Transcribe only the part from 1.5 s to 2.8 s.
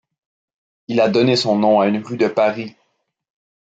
nom à une rue de Paris.